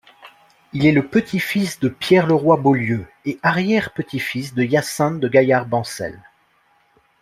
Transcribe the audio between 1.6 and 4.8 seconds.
de Pierre Leroy-Beaulieu et arrière petit-fils de